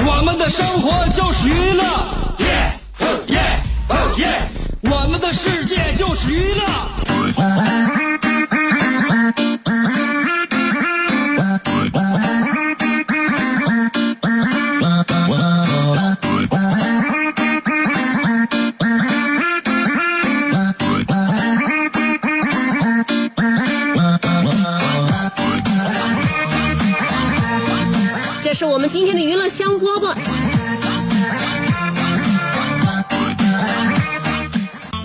[0.00, 1.82] 我们的生活就是娱乐，
[4.82, 7.97] 我们的世界就是娱乐。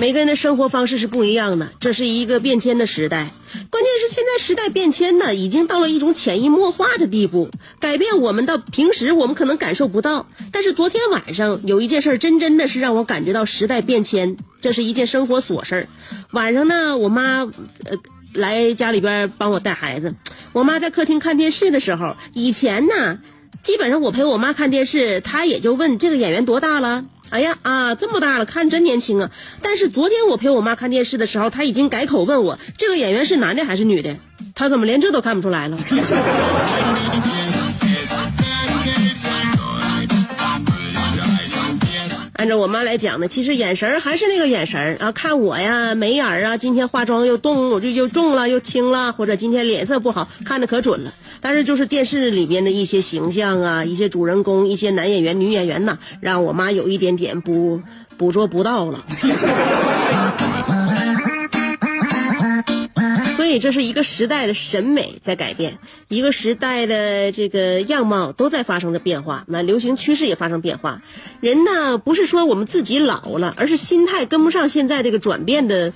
[0.03, 3.31] 每个人的生活方式是不一样的，这是一个变迁的时代。
[3.69, 10.27] 关键是现在时代变迁呢，已经到了一种潜移默化的地步，改变我们到平时我们可能感受不到。
[10.51, 15.87] 但是昨天晚上有一件事，真真的是让我感觉到时代变迁，这是一件生活琐事儿。
[16.31, 17.97] 晚上呢，我妈呃
[18.33, 20.15] 来家里边帮我带孩子，
[20.51, 23.19] 我妈在客厅看电视的时候，以前呢。
[23.61, 27.05] 基本上我陪我妈看电视，她也就问这个演员多大了。
[27.29, 29.31] 哎呀啊，这么大了，看真年轻啊！
[29.61, 34.15] 但是昨天我陪我妈看电视的时候，她已经改口问我这个演员是男的还是女的。
[34.53, 35.77] 她怎么连这都看不出来了？
[42.43, 51.13] 按照我妈来讲呢，其实眼神还是那个眼神啊，看我呀眉眼啊，今天化妆又动，我就又重了又轻了，或者今天脸色不好，看的可准了。
[51.39, 57.81] 但是就是电视里面的一些形象啊，一些主人公，一些男演员、女演员呐，让我妈有一点点捕
[58.17, 59.05] 捕捉不到了。
[63.59, 65.77] 这是一个时代的审美在改变，
[66.07, 71.01] 一个时代的这个样貌都在发生着变化，那流行趋势也发生变化。
[71.39, 75.93] 人呢，不是说我们自己老了，而是心态跟不上现在这个转变的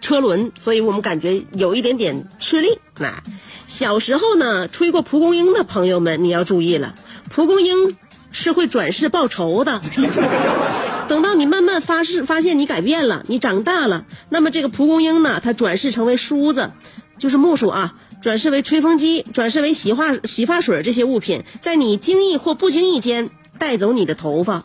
[0.00, 2.78] 车轮，所以我们感觉有一点点吃力。
[2.98, 3.22] 那
[3.66, 6.94] 小时候呢，吹过蒲公英的朋友们，你要注意了，
[7.30, 7.96] 蒲公英
[8.30, 9.80] 是会转世报仇的。
[11.08, 16.70] 等到你慢慢发誓发现你改变了，你长大了，那么这个蒲公英呢，它转世成为梳子，
[17.18, 24.64] 就是木梳啊，转世为吹风机，转世为洗发洗发水这些物品，在你经意或不经意间带走你的头发。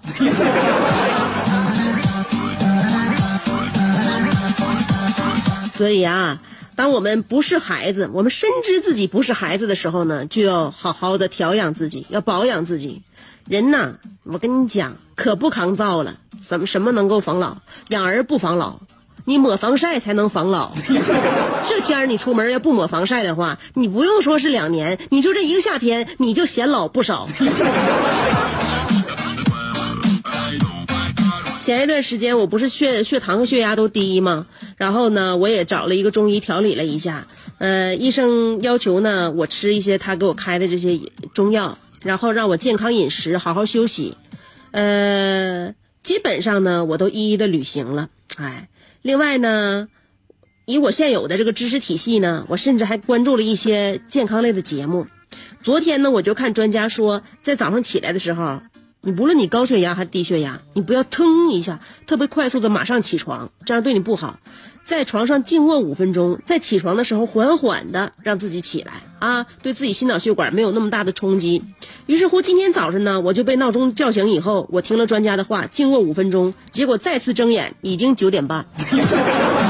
[5.76, 6.40] 所以啊，
[6.76, 13.02] 当我们不是孩子，我们深知自己不是孩子的时候呢，就要好好的调养自己，要保养自己。
[13.48, 16.18] 人呐，我跟你讲，可不抗造了。
[16.42, 17.58] 什么什么能够防老？
[17.90, 18.80] 养儿不防老，
[19.26, 20.72] 你抹防晒才能防老。
[21.68, 27.28] 这天儿你出门要不抹防晒的话，你不用说是两年，你就这一个夏天，你就显老不少。
[31.62, 34.48] 前一段时间我不是血血糖和血压都低吗？
[34.78, 37.28] 然后呢，我也找了一个中医调理了一下。
[37.58, 41.00] 呃，医生要求呢，我吃一些他给我开的这些
[41.34, 44.18] 中药，然后让我健康饮食，好好休息。
[44.72, 48.10] 呃，基本上呢，我都一一的履行了。
[48.38, 48.70] 哎，
[49.02, 49.88] 另外呢，
[50.66, 55.08] 以我现有的这个知识体系呢，我甚至还关注了一些健康类的节目。
[55.62, 58.62] 昨天呢，我就看专家说，在早上起来的时候。
[59.06, 64.40] 你不论你高血压还是低血压，你不要腾一下特别快速的马上起床，这样对你不好。
[64.86, 71.64] 在床上静卧五分钟，在起床的时候缓缓的让自己起来啊，对自己心脑血管没有那么大的冲击。
[72.06, 78.66] 于是乎，今天早上呢，我就被闹钟叫醒以后，我听了专家的话，静卧五分钟，结果再次睁眼已经九点半。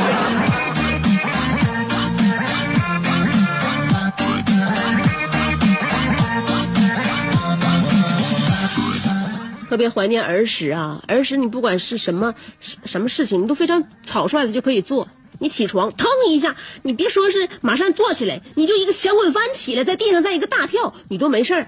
[9.74, 11.04] 特别怀念儿时啊！
[11.08, 15.08] 儿时你不管是什么什么事情，你都非常草率的就可以做。
[15.40, 21.68] 你起床，腾一下，你别说是马上坐起来，你就一个前滚翻起来，在地上再一个大跳，你都没事儿。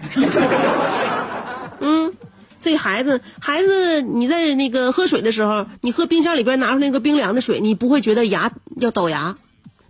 [1.81, 2.13] 嗯，
[2.59, 9.35] 所以孩子，孩子，你在那个喝水的时候，你喝冰箱里边拿出那个冰凉的水，你不会觉得牙要倒牙。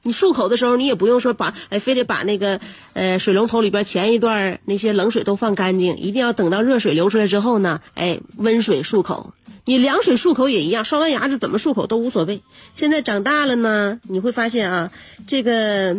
[0.05, 2.59] 你漱口的时候，你也不用说把哎，非得把那个
[2.93, 9.33] 呃水龙头里边前一段那些冷水都放干净，一定要等到热水流出来之后呢，哎，温水漱口。
[9.65, 12.43] 你凉水漱口也一样，刷完牙子怎么漱口都无所谓。
[12.73, 14.91] 现在长大了呢，你会发现啊，
[15.25, 15.97] 这个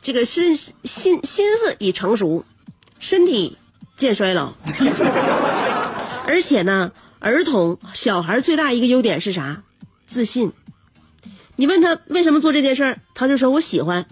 [0.00, 2.46] 这个心心心思已成熟，
[2.98, 3.58] 身体
[3.96, 4.54] 渐衰老，
[6.26, 9.62] 而且呢，儿童小孩最大一个优点是啥？
[10.06, 10.52] 自信。
[11.60, 14.06] 你问他为什么做这件事儿，他就说我喜欢。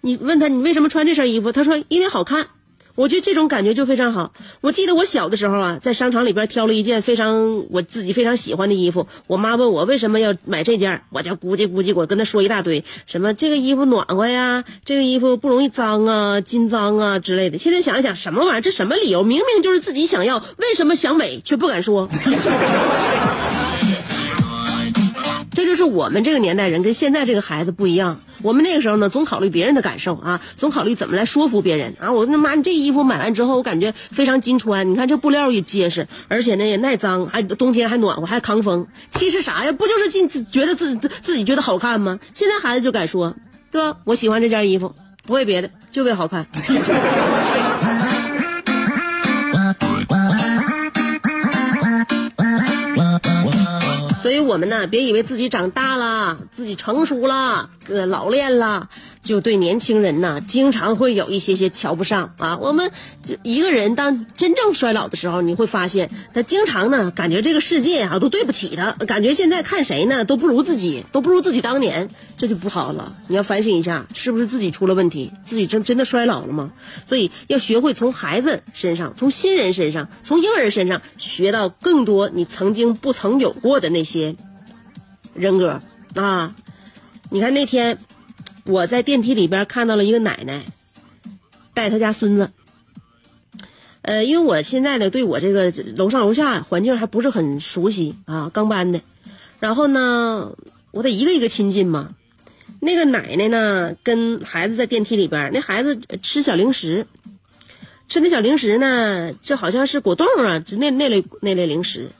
[0.00, 2.48] 你问他你为什么穿这身衣服，他说因为好看。
[2.96, 4.32] 我觉得这种感觉就非常好。
[4.60, 9.06] 我记得我小的时候啊，在商场里边挑了一件非常我自己非常喜欢的衣服。
[9.28, 17.58] 我妈问我为什么要买这件，我就咕叽咕叽，我跟她说一大堆，什么这个衣服暖和呀，这个衣服不容易脏啊，金脏啊之类的。
[17.58, 18.60] 现在想一想，什么玩意儿？
[18.60, 19.22] 这什么理由？
[19.22, 22.08] 明明就是自己想要，为什么想美却不敢说？
[25.54, 28.20] 这就是我们这个年代人跟现在这个孩子不一样。
[28.42, 32.12] 我们那个时候呢，总考虑别人的感受啊，总考虑怎么来说服别人啊。
[32.12, 34.90] 我他妈，你这衣服买完之后，我感觉非常经穿。
[34.90, 38.86] 你看这布料也结实，而且呢也耐脏，还冬天还暖和，还抗风。
[39.10, 39.72] 其实啥呀？
[39.72, 42.18] 不就是进觉得自自自己觉得好看吗？
[42.34, 43.34] 现在孩子就敢说，
[43.70, 43.98] 对吧？
[44.04, 46.46] 我喜欢这件衣服，不为别的，就为好看。
[54.34, 58.88] 所以我们呢，别以为自己长大了，自己成熟了，呃，老练了，
[59.24, 62.56] 就对年轻人呢，经常会有一些些瞧不上啊。
[62.58, 62.92] 我们
[63.42, 73.14] 一个人当真正衰老的时候，你会发现，他经常呢，感觉这个世界啊都对不起他，感觉现在看谁呢都不如自己，都不如自己当年，这就不好了。
[73.26, 75.32] 你要反省一下，是不是自己出了问题？
[75.44, 76.72] 自己真真的衰老了吗？
[77.04, 84.14] 所以要学会从孩子身上，从新人身上，从婴儿身上学到更多你曾经不曾有过的那些。
[84.14, 84.36] 些
[85.34, 85.80] 人格
[86.14, 86.54] 啊！
[87.28, 87.98] 你看那天
[88.64, 90.64] 我在电梯里边看到了一个奶奶
[91.74, 92.50] 带她家孙子。
[94.02, 99.00] 呃，因为我现在呢对我这个楼上楼下环境还不是很熟悉啊，刚搬的。
[99.60, 100.56] 然后呢，
[100.90, 102.14] 我得一个一个亲近嘛。
[102.80, 107.06] 那个奶奶呢跟孩子在电梯里边，那孩子吃小零食，
[108.10, 112.10] 吃那小零食呢，就好像是果冻啊，就那那类那类零食。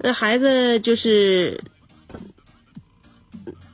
[0.00, 1.60] 那孩子就是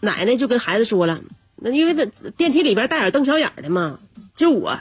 [0.01, 1.23] 奶奶就跟孩子说了，
[1.65, 3.99] 那因为那电梯里边大眼瞪小眼的嘛，
[4.35, 4.79] 就我，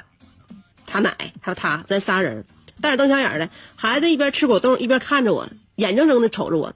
[0.86, 2.44] 他奶还有他，咱仨人
[2.82, 3.50] 大眼瞪小眼的。
[3.78, 6.76] 孩子一边吃果冻一边看着我，眼睁睁的瞅着我，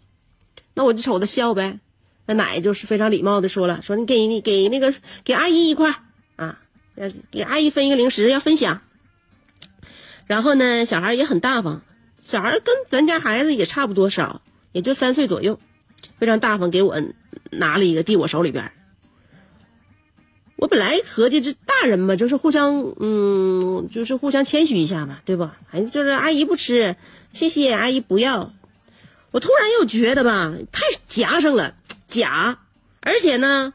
[0.74, 1.80] 那我就瞅他笑呗。
[2.26, 4.94] 那奶就是非常礼貌的说了，说你给你给那个
[5.26, 5.94] 给阿姨一块
[6.38, 6.60] 啊，
[7.30, 8.80] 给阿姨分一个零食要分享。
[10.26, 11.82] 然后呢，小孩也很大方，
[12.22, 14.42] 小孩跟咱家孩子也差不多少。
[14.74, 15.60] 也就三岁左右，
[16.20, 17.02] 非常大方，给我
[17.52, 18.72] 拿了一个递我手里边。
[20.58, 25.56] 我本来合计这大人嘛，就是互相嗯，就是互相谦虚一下嘛，对吧？
[25.72, 26.96] 哎，就是阿姨不吃，
[27.32, 28.52] 谢谢阿姨不要。
[29.32, 31.76] 我突然又觉得吧，太夹生了，
[32.08, 32.58] 假。
[33.02, 33.74] 而且呢，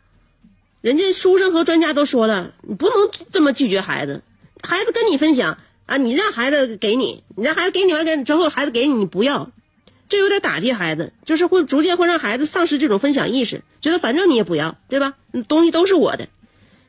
[0.80, 2.96] 人家书生和专家都说了，你不能
[3.30, 4.22] 这么拒绝孩子。
[4.60, 9.52] 孩子跟你分享啊，你让孩子给你，你让孩子给你完给之后，孩子给你你不要。
[10.08, 15.14] 这有点打击孩子，就是会逐渐会让孩子丧失这种分享意识，觉得反正你也不要，对吧？
[15.46, 16.28] 东西都是我的。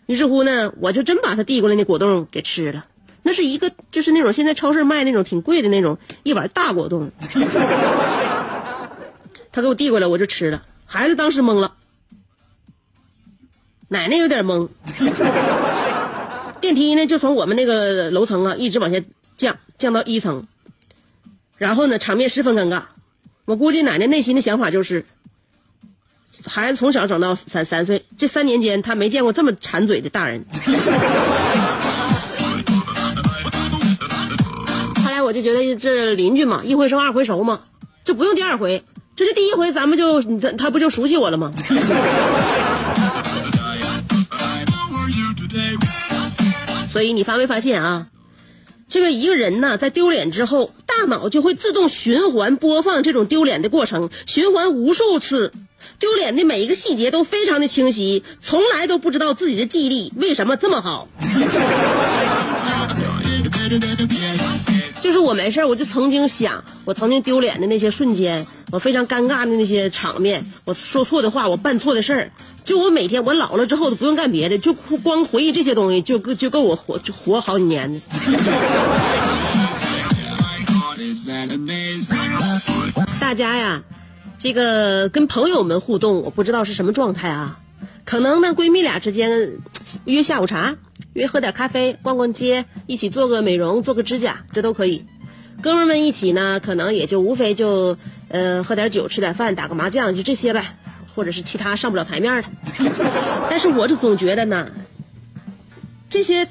[0.05, 2.85] 于是乎呢，我就真把他递过来那果冻给吃了。
[3.21, 7.09] 那是一个，就是那种现在超市卖那种挺贵的那种一碗大果冻。
[9.51, 10.61] 他给我递过来，我就吃了。
[10.85, 11.73] 孩子当时懵了，
[13.87, 14.67] 奶奶有点懵。
[16.59, 19.01] 电梯呢，就从我们那个楼层啊，一直往下
[19.37, 20.45] 降，降到一层。
[21.57, 22.83] 然后呢，场面十分尴尬。
[23.45, 25.05] 我估计奶奶内心的想法就是，
[26.45, 30.45] 孩子从小长到三三岁，这三年间他没见过这么馋嘴的大人。
[35.03, 37.61] 后来我就觉得这邻居嘛，一回生二回熟嘛，
[38.03, 38.83] 这不用第二回，
[39.15, 41.53] 这是第一回，咱们就他他不就熟悉我了吗？
[46.91, 48.07] 所以你发没发现啊？
[48.87, 55.51] 这个一个人呢，在丢脸之后，大脑就会自动循环播放这种丢脸的过程，循环无数次，
[55.99, 61.07] 丢脸的每一个细节都非常的清晰，从来都不知道自己的记忆力为什么这么好。
[65.01, 72.31] 就是我没事我就曾经想，我曾经丢脸的那些瞬间，我非常尴尬的那些场面，我说错的话，我办错的事儿。
[72.63, 77.99] 就我每天，我老了之后都不用干别的，就光回忆这些东西，就够就够我活就活好几年的。
[83.19, 83.83] 大家呀，
[84.43, 87.61] 这个跟朋友们互动，我不知道是什么状态啊。
[88.03, 89.53] 可能呢，闺蜜俩之间
[90.03, 90.75] 约下午茶，
[91.13, 95.05] 约喝点咖啡，逛逛街，一起做个美容，做个指甲，这都可以。
[95.61, 97.97] 哥们们一起呢，可能也就无非就
[98.27, 100.75] 呃喝点酒，吃点饭，打个麻将，就这些呗。
[101.15, 102.49] 或者是其他上不了台面的，
[103.49, 104.69] 但是我就总觉得呢，
[106.09, 106.45] 这些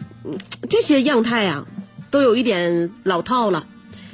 [0.71, 1.67] 这些样态啊，
[2.11, 3.67] 都有一点老套了。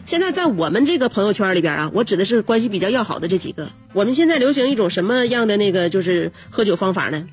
[0.08, 3.68] 现在在我们这个朋友圈里边啊，我指的是关系比较要好的这几个。
[3.92, 7.28] 我们现在流行一种什么样的那个就是喝酒方法呢？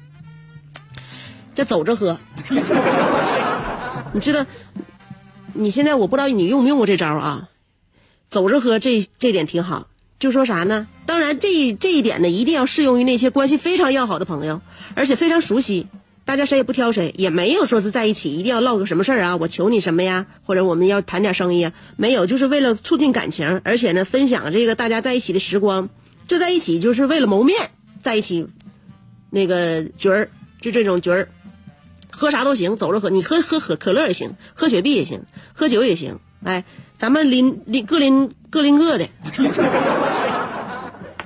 [1.55, 2.19] 这走着喝。
[4.11, 4.45] 你知道，
[5.53, 7.47] 你现在我不知道你用没用过这招啊？
[8.27, 9.87] 走着喝这这点挺好。
[10.19, 10.85] 就说啥呢？
[11.05, 14.59] 当然这这一点呢，一定要适用于那些关系非常要好的朋友，
[14.95, 15.87] 而且非常熟悉。
[16.25, 25.87] 大家谁也不挑谁，也没有说是在一起一定要唠个什么事儿啊，我求你什么呀，或者我们要谈点生意啊，没有，就是为了促进感情，而且呢，分享这个大家在一起的时光，
[26.27, 27.69] 就在一起就是为了谋面，
[28.01, 28.47] 在一起，
[29.29, 30.29] 那个局儿
[30.59, 31.29] 就这种局儿，
[32.09, 35.21] 喝啥都行，走着喝，你喝喝可可乐也行，喝雪碧也行，
[35.53, 36.65] 喝酒也行，哎，
[36.97, 39.07] 咱们拎拎各拎各拎各的。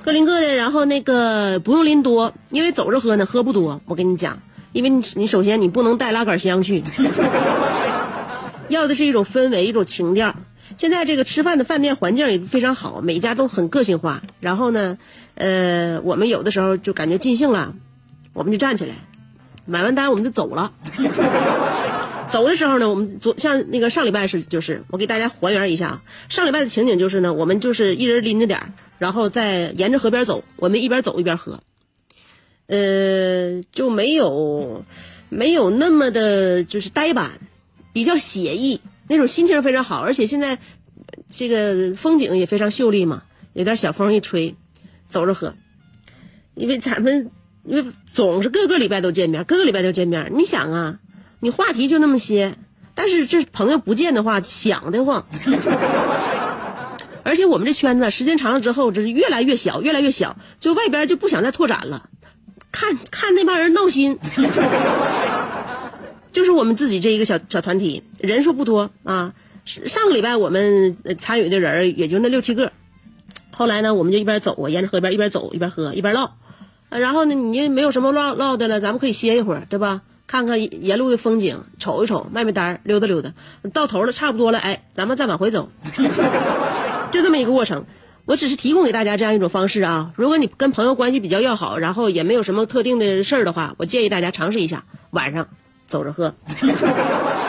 [0.02, 3.80] 各拎各的，然后那个 不用拎多，因为走着喝呢，喝不多。
[3.84, 4.40] 我跟你讲，
[4.72, 6.82] 因为你你首先你不能带拉杆箱去，
[8.68, 10.34] 要的是一种氛围，一种情调。
[10.76, 14.22] 现在这个吃饭的饭店环境也非常好，每家都很个性化。
[14.38, 14.96] 然后呢，
[15.34, 17.74] 呃，我们有的时候就感觉尽兴了，
[18.32, 18.94] 我们就站起来，
[19.66, 20.72] 买完单我们就走了。
[22.30, 26.00] 走的时候呢，我们昨像那个上礼拜是就是，我给大家还原一下。
[26.28, 31.58] 上礼拜的情景就是呢，我们就是一人拎着点然后再沿着河边走，我们一边走一边喝，
[32.70, 34.84] 呃，就没有
[35.28, 37.32] 没有那么的就是呆板，
[37.92, 40.56] 比较写意，那种心情非常好，而且现在
[41.28, 43.24] 这个风景也非常秀丽嘛，
[43.54, 44.54] 有点小风一吹，
[45.08, 45.54] 走着喝，
[46.54, 47.32] 因为咱们
[47.64, 51.00] 因为总是各个礼拜都见面，各个礼拜都见面，你想啊，
[51.40, 52.56] 你话题就那么些，
[52.94, 55.26] 但是这朋友不见的话，想得慌。
[57.24, 62.08] 而且我们这圈子时间长了之后，就是越来越小，越来越小，就外边就不想再拓展了。
[62.72, 64.18] 看看那帮人闹心，
[66.32, 69.32] 就是我们自己这一个小小团体，人数不多啊。
[69.64, 72.72] 上个礼拜我们参与的人也就那六七个，
[73.50, 76.32] 后来呢，我们就一边走啊，沿着河边一边走一边喝一边唠，
[76.88, 80.02] 然后呢，你没有什么唠唠的了，咱们可以歇一会儿，对吧？
[80.26, 83.32] 看看沿路的风景，瞅一瞅，卖卖单，溜达溜达，
[83.72, 85.68] 到头了差不多了，哎，咱们再往回走。
[87.10, 87.84] 就这么一个过程，
[88.30, 90.12] 我只是提供给大家这样一种方式啊。
[90.14, 95.48] 如果你跟朋友关系比较要好，然后也没有什么特定的事儿的话，我建议大家尝试一下，晚上
[95.88, 96.36] 走着喝。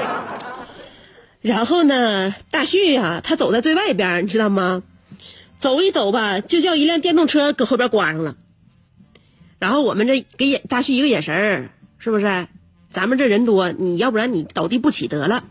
[1.40, 4.82] 然后呢，大旭呀、他走在最外边，你知道吗？
[5.56, 8.36] 走一走吧，就叫一辆电动车搁后边刮上了。
[9.60, 11.70] 然后我们这给眼大旭一个眼神儿，
[12.00, 12.48] 是不是？
[12.92, 15.44] 咱们这人多，你要不然你倒地不起得了。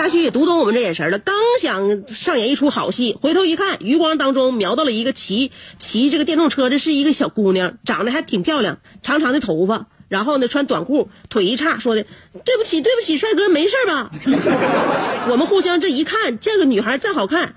[0.00, 12.06] 大旭也读懂我们这眼神了，刚想上演一出好戏，回头一看，余光当中瞄到了一个骑骑这个电动车的是一个小姑娘，长得还挺漂亮，长长的头发，然后呢穿短裤，腿一叉，说的
[12.46, 14.08] 对不起对不起，帅哥没事吧？
[15.28, 17.56] 我们互相这一看，这个女孩再好看，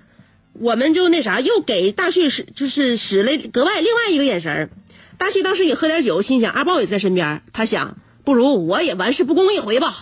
[0.52, 4.70] 我们就那啥，又给大旭使就是使了格外另外一个眼神
[5.18, 7.96] 大旭当时也喝点酒，心想阿豹也在身边，他想
[8.26, 9.96] 不如我也玩世不恭一回吧。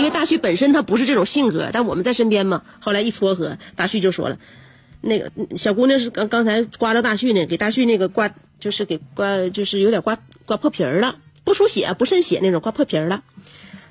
[0.00, 2.62] 因为大旭本身他不是这种性格，但我们在身边嘛。
[2.80, 4.38] 后来一撮合，大旭就说了，
[5.02, 10.16] 那个小姑娘是刚刚才刮着大旭呢，给大旭那个刮就是给刮就是有点刮
[10.46, 13.22] 刮破皮儿了，不出血不渗血那种，刮破皮儿了。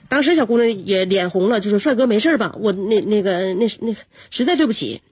[0.07, 2.55] 当时小姑娘也脸红了，就说：“帅哥没事吧？
[2.57, 3.95] 我那那个那那
[4.31, 5.03] 实在对不起。”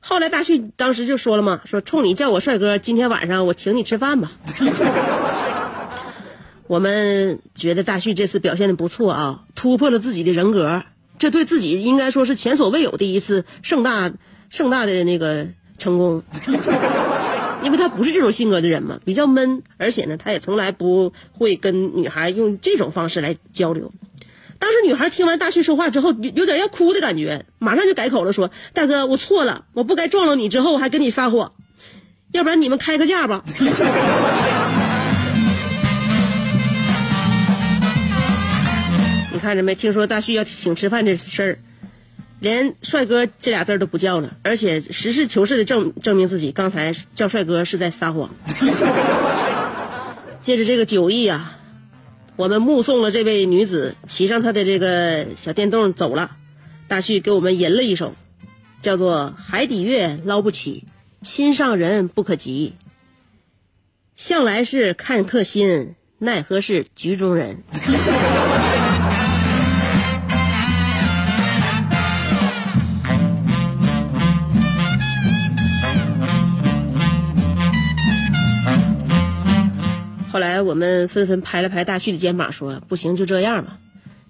[0.00, 4.32] 后来大旭当时就说了嘛，说冲你叫我帅哥，今天晚上我请你吃饭吧。
[6.68, 10.82] 我们觉得大旭这次表现的不错啊，突破了自己的人格，
[11.18, 14.12] 这对自己应该说是前所未有的一次盛大
[14.50, 15.46] 盛大的那个
[15.78, 16.22] 成功。
[17.62, 23.92] 因为他不是这种性格的人嘛，比较闷，而且呢，他也从来不会跟女孩用这种方式来交流。
[24.58, 31.52] 当时女孩听完大旭说话之后，有点要哭的感觉，马上就改口了，说：“大哥，我错了，我不该撞了你之后还跟你撒谎，
[32.32, 33.42] 要不然你们开个价吧。”
[39.36, 39.74] 你看着没？
[39.74, 41.58] 听说大旭要请吃饭这事儿，
[42.40, 48.34] 连帅哥这俩字儿都不叫了，而且实事求是的证证明自己刚才叫帅哥是在撒谎。
[50.40, 51.58] 借着这个酒意啊，
[52.36, 56.30] 我们目送了这位女子骑上她的这个小电动走了。
[56.88, 58.14] 大旭给我们吟了一首，
[58.80, 60.84] 叫做《海底月捞不起，
[61.20, 62.72] 心上人不可及。
[64.14, 67.62] 向来是看客心，奈何是局中人。
[80.36, 83.78] 后来我们纷纷拍了拍大旭的肩膀，说：“不行，就这样吧，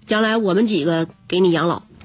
[0.05, 1.83] 将来我们几个给你养老。”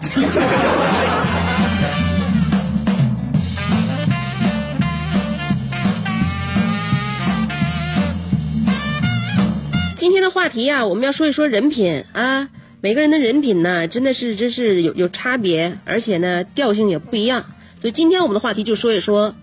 [9.95, 12.49] 今天的话题呀、我们要说一说人品啊。
[12.81, 17.45] 每个人的人品呢，真的是真是有有差别，而且呢调性也不一样。
[17.81, 19.37] 所以今天我们的话题就说一说，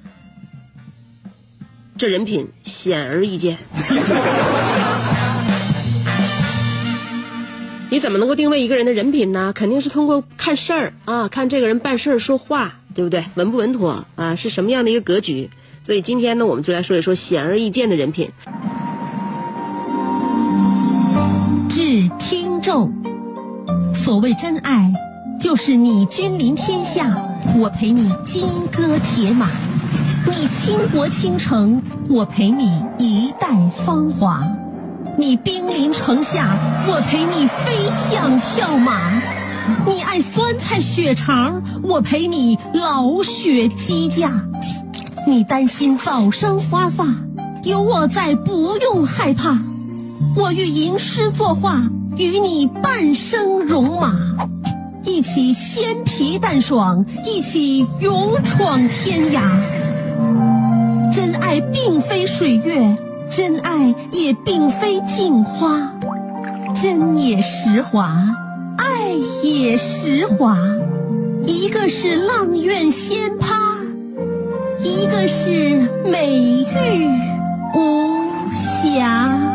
[2.00, 3.58] 这人品显而易见。
[7.92, 9.52] 你怎么能够定位一个人的人品呢？
[9.54, 13.26] 肯定是通过看事儿啊，看这个人办事儿、说话，对不对？
[13.36, 14.34] 稳不稳妥啊？
[14.34, 15.50] 是什么样的一个格局？
[15.84, 18.32] 所以今天呢，我们就来说一说显而易见的人品。
[21.70, 22.94] 致听众，
[23.94, 24.94] 所谓真爱，
[25.38, 27.14] 就是你君临天下，
[27.58, 29.48] 我陪你金戈铁马；
[30.26, 33.48] 你倾国倾城，我陪你一代
[33.86, 34.40] 芳华；
[35.18, 36.58] 你兵临城下，
[36.88, 38.94] 我陪你飞象跳马；
[39.88, 44.30] 你爱酸菜血肠，我陪你老雪鸡架；
[45.26, 47.06] 你担心早生花发，
[47.64, 49.58] 有我在，不用害怕。
[50.36, 51.82] 我欲吟诗作画，
[52.18, 54.14] 与你半生戎马，
[55.04, 59.42] 一起鲜皮蛋爽，一起勇闯天涯。
[61.20, 62.96] 真爱并非水月，
[63.30, 65.92] 真爱也并非镜花，
[66.74, 68.16] 真也实华，
[68.78, 69.12] 爱
[69.44, 70.58] 也实华。
[71.44, 73.54] 一个是阆苑仙葩，
[74.82, 77.10] 一个是美玉
[77.76, 78.16] 无
[78.56, 79.49] 瑕。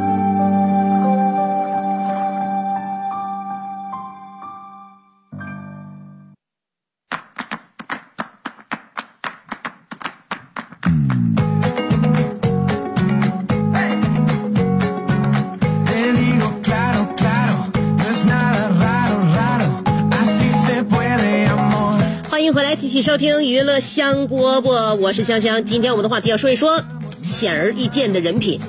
[22.45, 25.65] 欢迎回来，继续收听娱乐香饽饽，我是香香。
[25.65, 26.85] 今天我们的话题要说一说
[27.23, 28.61] 显而易见的人品。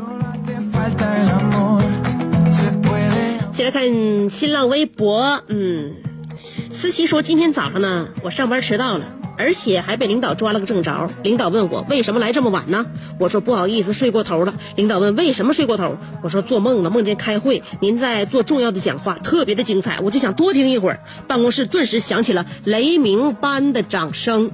[3.52, 5.94] 先来看新浪微博，嗯，
[6.72, 9.04] 思琪说今天早上呢，我上班迟到了，
[9.38, 11.10] 而且还被领导抓了个正着。
[11.24, 12.86] 领导问我为什么来这么晚呢？
[13.20, 14.54] 我说不好意思，睡过头了。
[14.76, 15.98] 领导问为什么睡过头？
[16.22, 21.00] 我说做梦呢，梦见开会，您在做重要的讲话，特别的精彩，我就想多听一会儿。
[21.28, 24.52] 办公室顿时响起了雷鸣般的掌声。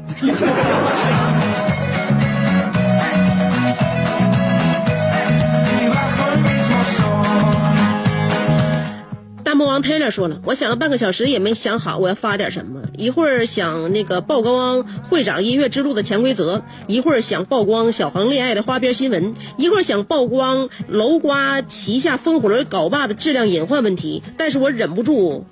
[9.72, 25.46] 王 Taylor 说了，我想了半个小时也没想好我要发点什么，一会儿想那个曝光会长音乐之路的潜规则，一会儿想曝光小航恋爱的花边新闻，一会儿想曝光楼瓜旗下风火轮镐把的质量隐患问题，但是我忍不住，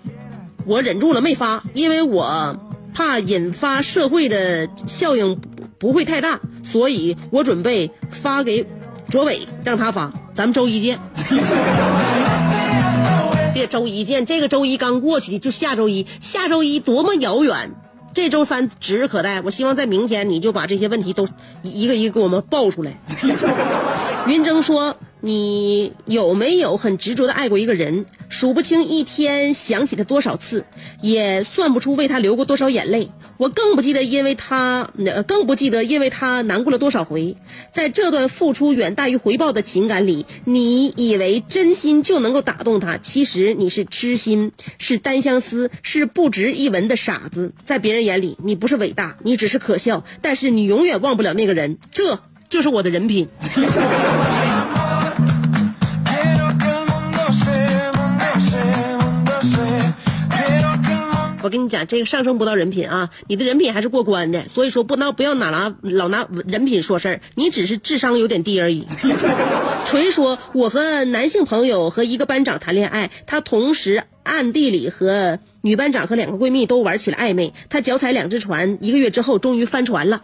[0.65, 2.59] 我忍住了没发，因为我
[2.93, 5.39] 怕引发社会的效应
[5.77, 8.67] 不会太大，所以我准备发给
[9.09, 10.99] 卓伟让他发，咱们周一见。
[13.59, 17.75] 这周一见，这个周一刚过去，就下周一，下周一多么遥远，
[18.13, 19.41] 这周三指日可待。
[19.41, 21.27] 我希望在明天你就把这些问题都
[21.61, 22.97] 一个一个给我们报出来。
[24.27, 28.05] 云峥说：“你有没有很执着的爱过一个人？
[28.29, 30.65] 数不清一天想起他多少次，
[31.01, 33.11] 也算不出为他流过多少眼泪。
[33.37, 34.91] 我更不记得因为他，
[35.27, 37.35] 更不记得因为他难过了多少回。
[37.73, 47.53] 在这段付出远大于回报的情感里，你以为真心就能够打动他，其实你是痴心，是单相思，是不值一文的傻子。
[47.65, 51.77] 在别人眼里，你不是伟大，你只是可笑，但是你永远忘不了那个人。
[51.91, 53.27] 这就是我的人品。
[61.41, 64.47] ”我跟你讲，这个上升不到人品啊，你的人品还是过关的。
[64.47, 68.85] 所以说，不拿不要哪拿老拿人品说事儿，你只是智商有点低而已。
[69.85, 77.53] 锤说，我和男性朋友和一个班长谈恋爱，他同时暗地里和女班长和两个闺蜜都玩起了暧昧。
[77.69, 80.21] 他脚踩两只船，一个月之后终于翻船了。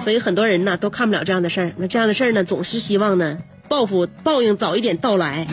[0.00, 1.72] 所以很多人呢都看不了这样的事儿。
[1.76, 5.46] 那这样的事儿呢，总是希望呢报复报应早一点到来。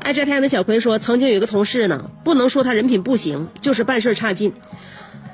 [0.00, 4.52] 爱摘太阳的小葵说，曾经有一个同事呢，不能说他人品不行，就是办事差劲。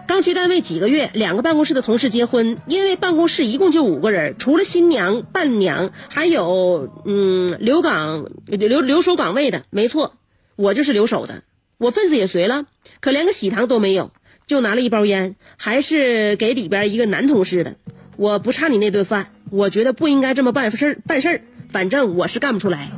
[0.07, 9.65] 刚去单位几个月，两个办公室的同事结婚，因为办公室一共就五个人，除了新娘、伴娘，还有嗯留岗留留守岗位的。
[9.71, 10.15] 没错，
[10.55, 11.43] 我就是留守的，
[11.79, 12.67] 我份子也随了，
[13.01, 14.13] 可连个喜糖都没有，
[14.47, 17.75] 就拿了一包烟，还是给里边一个男同事的。
[18.17, 22.91] 我不差你那顿饭，我觉得不应该这么办事儿办事儿，反正我是干不出来。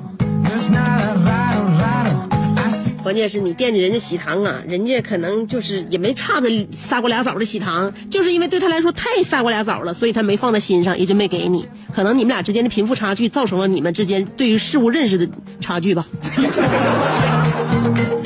[3.08, 11.66] 关键是你惦记人家喜糖啊，人家可能就是也没差这仨瓜俩枣的喜糖，就是因为对他来说太仨瓜俩枣了，所以他没放在心上，一直没给你。
[11.94, 15.26] 可能你们俩之间的贫富差距造成了你们之间对于事物认识的
[15.58, 16.06] 差距吧。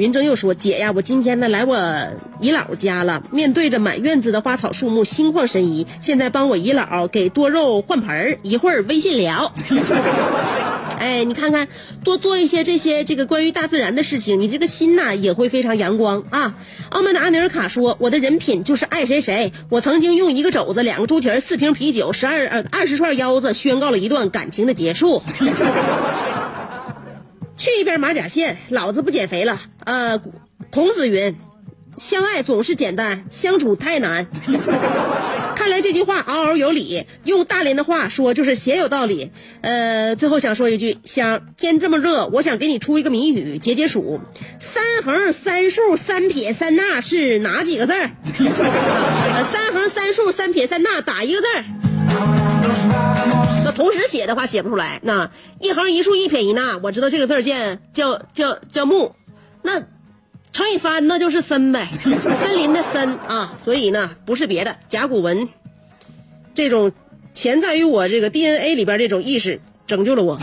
[0.00, 1.76] 云峥又说：“姐呀，我今天呢来我
[2.40, 5.86] 姨姥家了，面对着满院子的花草树木，心旷神怡。
[6.00, 9.52] 现在帮我姨姥给多肉换盆儿，一会儿微信聊。
[10.98, 11.68] 哎，你看看，
[12.02, 16.54] 多做一些这些这个关于大自然的事情，你这个心呐也会非常阳光啊。”
[16.88, 19.52] 澳门的阿尼尔卡说：“我的人品就是爱谁谁。
[19.68, 25.22] 我曾经用一个肘子、两个猪蹄、四瓶啤酒、十二二十串腰子，宣告了一段感情的结束。”
[27.60, 29.60] 去一边马甲线，老子不减肥了。
[29.84, 30.18] 呃，
[30.70, 31.36] 孔子云
[31.98, 34.26] ：“相爱总是简单，相处太难。
[35.54, 39.30] ”看来这句话嗷嗷有理，用大连的话说就是写有道理。
[39.60, 44.22] 呃，最后想说一句，香，天这么热，我想给你出一个谜语，解解暑：
[44.58, 48.10] 三横三竖三撇三捺是哪几个字儿？
[49.52, 53.19] 三横三竖三撇三捺打一个字儿。
[53.70, 54.98] 那同时写的话写不出来。
[55.04, 55.30] 那
[55.60, 59.14] 一横一竖一撇一捺，我知道这个字儿叫叫叫叫木，
[59.62, 59.80] 那
[60.52, 63.52] 乘以三那就是森呗， 森林的森啊。
[63.62, 65.48] 所以呢，不是别的，甲骨文
[66.52, 66.90] 这种
[67.32, 70.36] 潜在于我这个 DNA 里边这种意识拯救了我。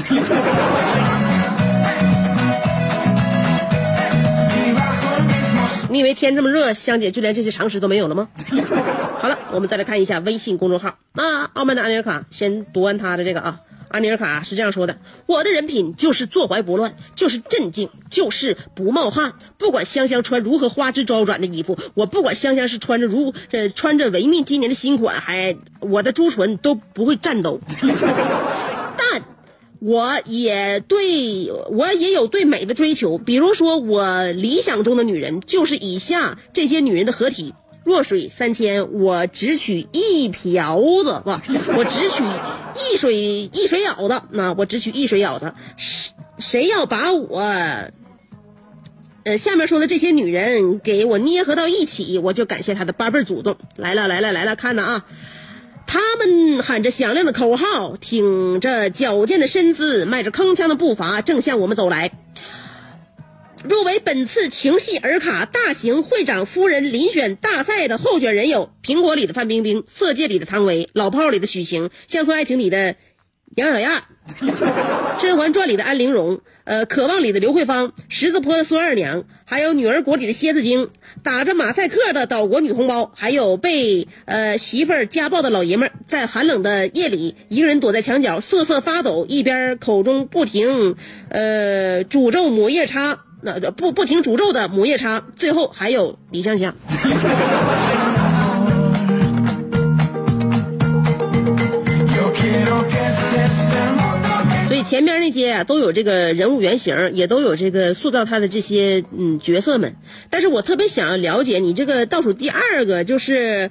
[5.98, 8.30] 你以为天这么热，香姐就连这些常识都没有了吗？
[9.18, 11.00] 好了，我们再来看一下微信公众号。
[11.14, 19.34] 啊澳门的安妮尔卡先读完他的这个啊，安尼尔卡是这样说的：我的人品就是坐怀不乱，就是镇静，就是不冒汗。
[19.58, 27.60] 不管香香穿如何花枝招展的衣服，我不管香香是穿着如呃穿着维密今年的新款，还我的朱唇都不会颤抖。
[28.96, 29.24] 但
[29.80, 41.42] 我也对我也有对美的追求，比如说我理想中的女人就是以下这些女人的合体：弱水三千，我只取一瓢子，吧？
[41.78, 42.24] 我只取
[42.92, 43.16] 一水
[43.54, 45.54] 一水舀子，那我只取一水舀子。
[45.78, 47.40] 谁谁要把我，
[49.24, 53.58] 呃，下面说的这些女人给我捏合到一起，我就感谢他的八辈祖宗。
[53.76, 55.06] 来了来了来了，看呐啊！
[55.88, 62.12] 他们喊着响亮的口号，挺着矫健的身姿，迈着铿锵的步伐，正向我们走来。
[63.64, 72.96] 入围本次情系尔卡大型会长夫人遴选大赛的候选人有：苹果里的范冰冰，色戒里的汤唯，老炮里的许晴，乡村爱情里的
[73.56, 74.08] 杨小亚，
[75.18, 80.90] 甄嬛传里的安陵容，呃，渴望里的刘慧芳，十字坡的孙二娘，还有女儿国里的蝎子精，
[81.24, 90.98] 打着马赛克的岛国女红包，还有被呃媳妇儿家暴的老爷们，在寒冷的夜里，一个人躲在墙角瑟瑟发抖，一边口中不停
[91.30, 96.76] 呃诅咒母夜叉，那不不停诅咒的母夜叉，最后还有李香香。
[104.88, 109.96] 前面那些啊都有这个人物原型，也都有这个塑造他的这些嗯角色们。
[110.30, 113.70] 但是我特别想了解你这个倒数第二个，就是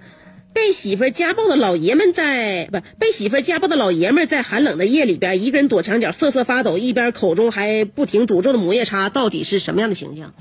[0.53, 10.35] 被媳妇家暴的老爷们在不被媳妇家暴的老爷们在寒冷的夜里边，一个人躲墙角瑟瑟发抖，一边口中还不停诅咒的母夜叉，到底是什么样的形象？